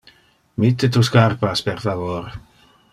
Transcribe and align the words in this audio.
Mitte 0.63 0.89
tu 0.95 1.03
scarpas, 1.11 1.65
per 1.69 1.79
favor. 1.87 2.37